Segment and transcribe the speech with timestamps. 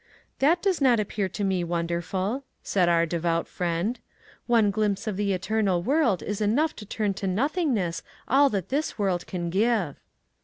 [0.01, 0.03] ^^
[0.39, 3.99] That does not appear to me wonderful," said our devout friend:'^
[4.47, 8.69] One glimpse of the eternal world is enough to turn to no thingness all that
[8.69, 9.99] this world can give."